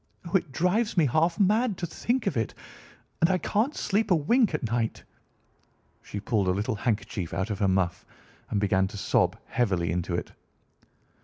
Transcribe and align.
Oh, 0.25 0.33
it 0.35 0.51
drives 0.51 0.97
me 0.97 1.05
half 1.05 1.39
mad 1.39 1.77
to 1.77 1.85
think 1.85 2.25
of 2.25 2.35
it, 2.35 2.55
and 3.21 3.29
I 3.29 3.37
can't 3.37 3.75
sleep 3.75 4.09
a 4.09 4.15
wink 4.15 4.55
at 4.55 4.63
night." 4.63 5.03
She 6.01 6.19
pulled 6.19 6.47
a 6.47 6.51
little 6.57 6.73
handkerchief 6.73 7.35
out 7.35 7.51
of 7.51 7.59
her 7.59 7.67
muff 7.67 8.03
and 8.49 8.59
began 8.59 8.87
to 8.87 8.97
sob 8.97 9.37
heavily 9.45 9.91
into 9.91 10.15
it. 10.15 10.31